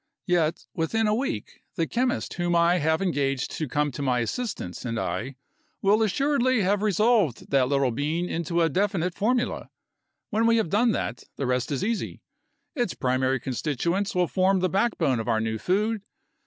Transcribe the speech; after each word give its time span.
Yet 0.25 0.65
within 0.73 1.05
a 1.05 1.13
week, 1.13 1.61
the 1.75 1.85
chemist 1.85 2.33
whom 2.33 2.55
I 2.55 2.79
have 2.79 3.03
engaged 3.03 3.51
to 3.51 3.67
come 3.67 3.91
to 3.91 4.01
my 4.01 4.21
assistance 4.21 4.83
and 4.83 4.97
I 4.99 5.35
will 5.83 6.01
assuredly 6.01 6.61
have 6.61 6.81
resolved 6.81 7.51
that 7.51 7.67
little 7.69 7.91
bean 7.91 8.27
into 8.27 8.63
a 8.63 8.69
definite 8.69 9.13
formula. 9.13 9.69
When 10.31 10.47
we 10.47 10.57
have 10.57 10.69
done 10.71 10.89
that, 10.93 11.25
the 11.35 11.45
rest 11.45 11.71
is 11.71 11.83
easy. 11.83 12.23
Its 12.75 12.95
primary 12.95 13.39
constituents 13.39 14.15
will 14.15 14.27
form 14.27 14.59
the 14.59 14.69
backbone 14.69 15.19
of 15.19 15.27
our 15.27 15.39
new 15.39 15.59
food. 15.59 16.01